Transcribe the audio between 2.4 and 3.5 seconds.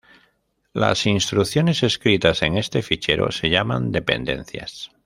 en este fichero